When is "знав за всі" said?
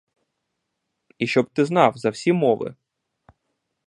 1.65-2.33